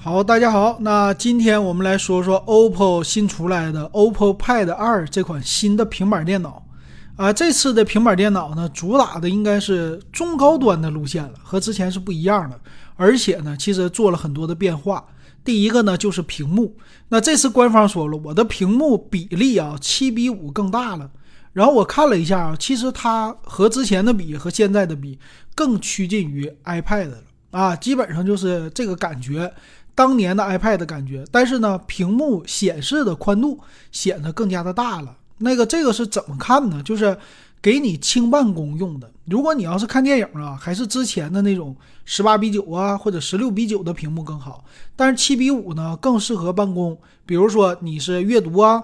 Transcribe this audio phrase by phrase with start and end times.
[0.00, 6.64] 好，大家好，那今天我们来说说 OPPO 新出来的 OPPO Pad 二这款新的平板电脑。
[7.16, 12.58] 啊，这次的平板电脑呢，主打的应该是中高端的路线了，和之前是不一样的。
[12.94, 15.04] 而且呢，其实做了很多的变化。
[15.44, 16.76] 第一个呢，就是屏幕。
[17.08, 21.10] 那这次官方说了，我的屏幕比例啊，七比五更大了。
[21.52, 25.18] 然后我看了一下啊，其实它和之前的比，和现在的比，
[25.56, 27.18] 更趋近于 iPad 了
[27.50, 29.52] 啊，基本上就是这个感觉。
[29.98, 33.58] 当年的 iPad 的感觉，但是呢，屏幕显示的宽度
[33.90, 35.16] 显得更加的大了。
[35.38, 36.80] 那个这个是怎么看呢？
[36.84, 37.18] 就是
[37.60, 39.10] 给你轻办公用的。
[39.24, 44.64] 如果你要是看电影啊，还是之前的那种十八比九啊，或者十六比九的屏幕更好。
[44.94, 46.96] 但是七比五呢，更适合办公。
[47.26, 48.80] 比如说你是阅读啊，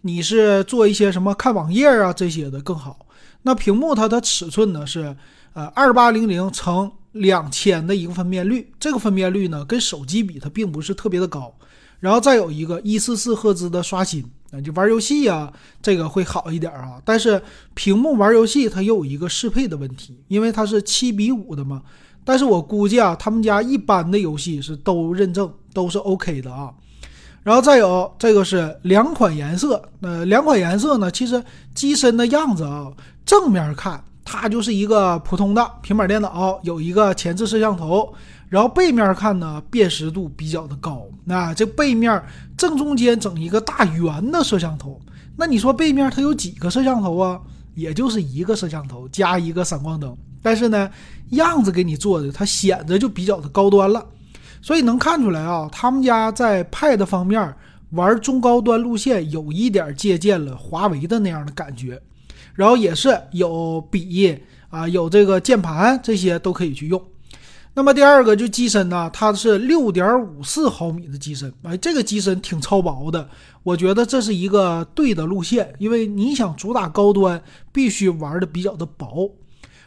[0.00, 3.00] 你是做一些什么看网页啊这些的更好。
[3.42, 5.14] 那屏幕它的尺寸呢是
[5.52, 6.90] 呃二八零零乘。
[7.14, 11.54] 两千的一个分辨率，这个分辨率呢跟手机比它并不是特别的高，
[12.00, 17.00] 然后再有一个一四四赫兹的刷新，那就玩游戏呀，这个会好一点啊。
[17.04, 17.40] 但是
[17.74, 21.82] 屏幕玩游戏它又有一个适配的问题，因为它是七比五的嘛。
[22.24, 26.72] 但是我估计啊，他们家一般的游戏是都认证，都是 OK 的啊。
[27.42, 31.44] 然后再有这个是两款颜色，呃，两款颜色呢，其实
[31.74, 32.90] 机身的样子啊，
[33.26, 34.02] 正面看。
[34.24, 38.12] 它就是一个普通的平板电脑，有一个前置摄像头，
[38.48, 41.06] 然后背面看呢，辨识度比较的高。
[41.24, 42.22] 那这背面
[42.56, 45.00] 正中间整一个大圆的摄像头，
[45.36, 47.38] 那你说背面它有几个摄像头啊？
[47.74, 50.16] 也就是一个摄像头加一个闪光灯。
[50.40, 50.90] 但是呢，
[51.30, 54.06] 样子给你做的，它显得就比较的高端了。
[54.62, 57.54] 所以能看出来啊，他们家在 Pad 方面
[57.90, 62.00] 玩中高端路线，有一点借鉴了华为的那样的感觉。
[62.54, 64.38] 然后也是有笔
[64.70, 67.02] 啊，有这个键盘，这些都可以去用。
[67.76, 73.28] 那么第二个就机身呢，它是六点五四毫米的机身，哎，这个机身挺超薄的。
[73.64, 79.28] 我觉得这是一个对的路线，因为你想主打高端，必须玩的比较的薄。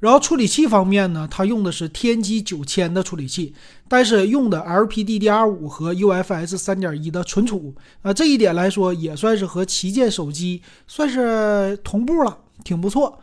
[0.00, 3.54] 然后处理器方面呢，它用的是天玑九千的处理器，
[3.88, 12.38] 但是用的 LPDDR5 和 UFS 三点一的存储啊，这一点来说也算是和旗舰手机算是同步了。
[12.64, 13.18] 挺不错，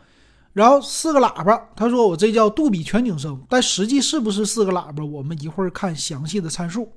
[0.52, 6.92] 然后四个喇叭，他说我这叫杜比全景声，但实际是不是四个喇叭，我们一会儿看详细的参数。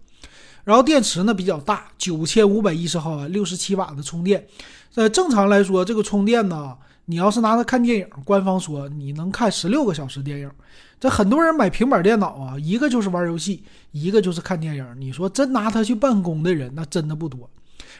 [0.63, 4.45] 然后电池呢比较大，九千五百一十毫安，六十七瓦的充电。
[4.95, 10.51] 呃，正常来说，这个充电呢，你要是拿它看电影，官方说你能看十六个小时电影。
[10.99, 14.85] 这很多人买平板电脑啊，一个就是玩游戏，一个就是看电影。
[14.99, 17.49] 你说真拿它去办公的人，那真的不多。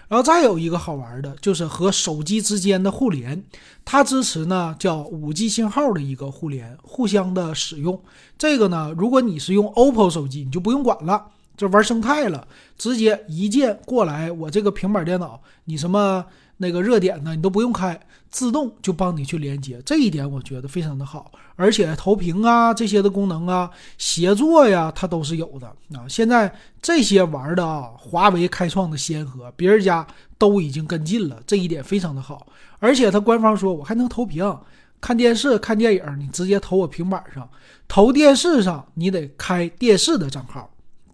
[0.07, 3.44] 然后再有一个好玩的，就是和手机之间的互联，
[3.83, 8.01] 它支持呢叫五 G 信号的一个互联，互相的使用。
[8.38, 11.25] 这个呢，如果你是用 OPPO 手机，你就不用管了，
[11.57, 16.25] 就玩生态了，直接一键过来，我这个平板电脑，你什么？
[16.61, 17.97] 那个热点呢，你都不用开，
[18.29, 21.31] 自动就帮你去连接，这一点我觉得非常的好。
[21.55, 26.05] 而且投屏啊这些的功能啊，协作呀，它都是有的啊。
[26.07, 30.05] 现在这些玩的啊，华为开创的先河，别人家
[30.37, 32.45] 都已经跟进了，这一点非常的好。
[32.79, 34.57] 而且它官方说我还能投屏，
[34.99, 37.49] 看电视、看电影，你直接投我平板上。
[37.87, 40.69] 投电视上你得开电视的账号，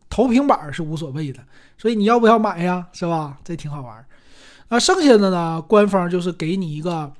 [0.09, 1.39] 投平板是无所谓的。
[1.77, 2.87] 所以你要不要买呀？
[2.93, 3.37] 是吧？
[3.43, 4.05] 这挺好玩。
[4.69, 5.61] 那剩下的呢？
[5.61, 7.11] 官方就是给你一个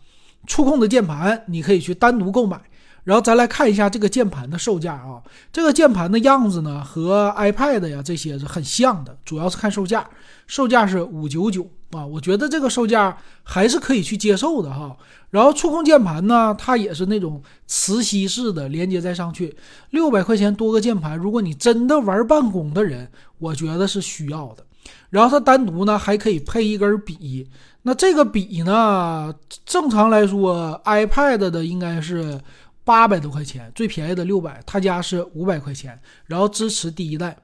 [0.48, 2.60] 触控的键盘，你可以去单独购买。
[3.04, 5.22] 然后咱来看一下这个键盘的售价啊，
[5.54, 10.10] 这个键盘的样子呢和 iPad 呀这些是很像的，主要是看售价，
[10.48, 14.98] 售价是五九九啊，我觉得这个售价还是可以去接受的哈。
[15.30, 19.56] 然后触控键盘呢，它也是那种磁吸式的连接在上去，
[19.92, 24.66] 六百块钱多个键盘，如果你真的玩办公的人，我觉得是需要的。
[25.10, 27.48] 然后它单独呢还可以配一根笔，
[27.84, 29.34] 那这个笔呢，
[29.66, 32.40] 正常来说，iPad 的应该是
[32.84, 37.38] 八百多块钱，最便宜的六百，他家是五百块钱，然后支持第一代。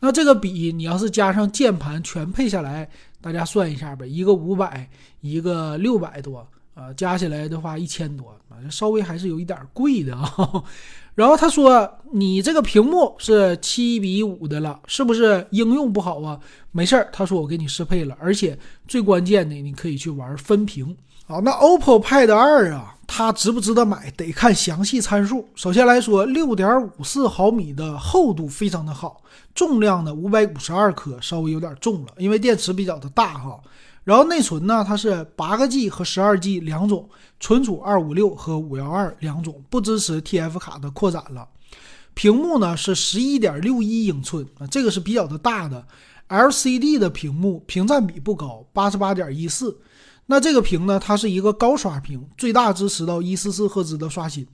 [0.00, 2.88] 那这个笔你要是加上键盘全配下来，
[3.20, 4.88] 大家算一下呗，一个五百，
[5.20, 6.46] 一个六百多，
[6.78, 10.62] 啊，加起来的话一千多，反正，稍微还是有一点贵的啊。
[11.16, 16.38] 然后他说：“你这个屏幕是七比五的了，是不是应用不好啊？
[16.70, 20.96] 没事儿，他说我给你适配了，而且最关键的，你可以去玩分屏。
[21.26, 24.08] 好，那 OPPO Pad 二啊，它值不值得买？
[24.12, 25.48] 得看详细参数。
[25.56, 29.20] 首先来说，六点五四毫米的厚度非常的好，
[29.52, 33.58] 重量呢五百五十二克，稍微有点重了，因为电池比较的大哈。”
[34.08, 37.06] 然后内存呢，它是八个 G 和十二 G 两种，
[37.40, 41.46] 存储二五六和五幺二两种，不支持 TF 卡的扩展了。
[42.14, 45.86] 屏幕呢是十一点六一英寸啊，这个是比较的大的
[46.30, 49.78] LCD 的屏幕屏占比不高，八十八点一四。
[50.30, 54.46] 那这个屏呢，它是一个高刷屏，最大支持到一四四赫兹的刷新。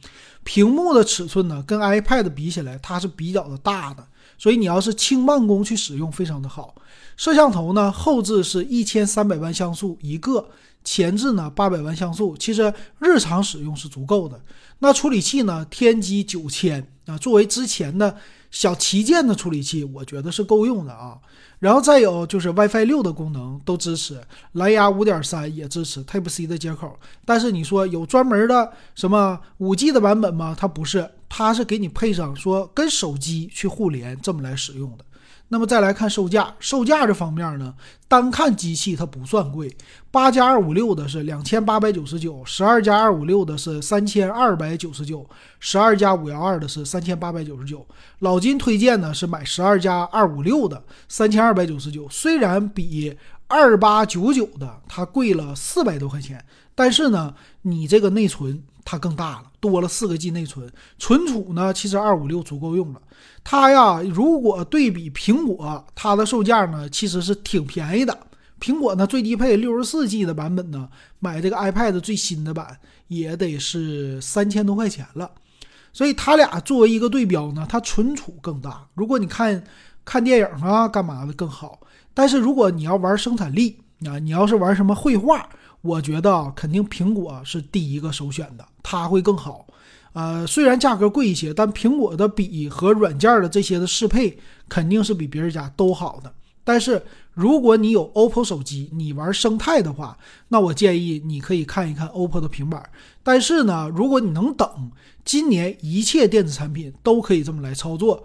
[0.44, 4.06] 屏幕的尺寸呢，跟 iPad 比起来，它是比较的大的，
[4.38, 6.76] 所以你要是轻办公去使用，非常的好。
[7.17, 10.47] 摄像头呢，后置是一千三百万像素一个，
[10.84, 14.40] 前置呢八百万像素，其实日常使用是足够的。
[14.78, 18.16] 那处理器呢，天玑九千啊，作为之前的。
[18.54, 21.19] 小旗舰的处理器，我觉得是够用的啊。
[21.58, 24.22] 然后再有就是 WiFi 六的功能都支持，
[24.52, 26.96] 蓝牙五点三也支持 Type C 的接口。
[27.25, 30.54] 但是你说有专门的什么五 G 的版本吗？
[30.56, 35.04] 它不是，它是给你配上说跟手机去互联这么来使用的。
[35.49, 37.75] 那么再来看售价，售价这方面呢，
[38.08, 39.76] 单看机器它不算贵，
[40.11, 45.25] 八加二五六的是两千八百九十九，十二加二五六的是三千二百九十九，
[45.61, 47.87] 十二加五幺二的是三千八百九十九。
[48.20, 53.17] 老金推荐呢是买十二加二五六的三千二百九十九，虽然比
[53.47, 56.44] 二八九九的它贵了四百多块钱，
[56.75, 63.00] 但是呢，你这个内存它更大了，多了四个 G 内存，存储呢其实二五六足够用了。
[63.42, 68.19] 它呀，如果对比苹果，它的售价呢其实是挺便宜的。
[68.60, 70.88] 苹果呢最低配六十四 G 的版本呢，
[71.19, 72.78] 买这个 iPad 最新的版
[73.08, 75.30] 也得是三千多块钱了。
[75.92, 78.87] 所以它俩作为一个对标呢，它存储更大。
[78.94, 79.62] 如果你看
[80.04, 81.80] 看电影啊干嘛的更好，
[82.12, 83.78] 但是如果你要玩生产力
[84.08, 85.48] 啊，你要是玩什么绘画，
[85.80, 89.66] 我觉得肯定苹果是第一个首选的，它会更好。
[90.12, 96.32] 呃，虽然价格贵一些，但苹果的笔和软件的这些的适配肯定是比别人家都好的。
[96.66, 97.02] 但是
[97.34, 100.16] 如果你有 OPPO 手机，你玩生态的话，
[100.48, 102.82] 那我建议你可以看一看 OPPO 的平板。
[103.22, 104.90] 但是呢，如果你能等，
[105.24, 108.24] 今年一切电子产品都可以这么来操作，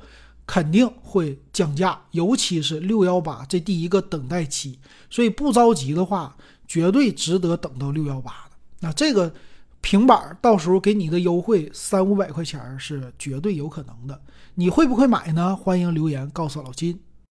[0.50, 4.80] 肯定会降价，尤其是六幺八这第一个等待期。
[5.08, 6.36] 所以不着急的话，
[6.68, 8.58] 绝对值得等到六幺八的。
[8.80, 9.32] 那这个。
[9.82, 14.22] 平板到时候给你的优惠三五百块钱是绝对有可能的，
[14.56, 15.56] 你会不会买呢？
[15.56, 17.00] 欢迎留言告诉老金。